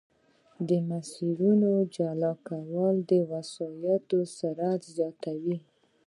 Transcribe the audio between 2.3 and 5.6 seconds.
کول د وسایطو سرعت زیاتوي